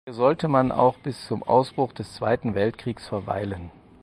Hier 0.07 0.15
sollte 0.15 0.47
man 0.47 0.71
auch 0.71 0.97
bis 0.97 1.27
zum 1.27 1.43
Ausbruch 1.43 1.93
des 1.93 2.15
Zweiten 2.15 2.55
Weltkriegs 2.55 3.05
verweilen. 3.07 3.69